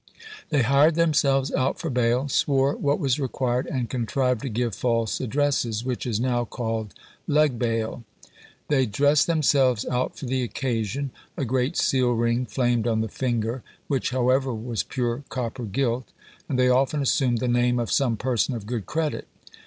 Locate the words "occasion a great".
10.41-11.77